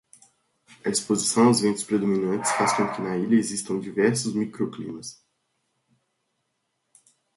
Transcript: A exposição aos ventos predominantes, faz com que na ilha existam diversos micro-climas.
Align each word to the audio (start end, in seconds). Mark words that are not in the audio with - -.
A 0.83 0.89
exposição 0.89 1.45
aos 1.49 1.59
ventos 1.61 1.83
predominantes, 1.83 2.51
faz 2.53 2.73
com 2.75 2.91
que 2.91 3.03
na 3.03 3.15
ilha 3.17 3.35
existam 3.35 3.79
diversos 3.79 4.33
micro-climas. 4.33 5.23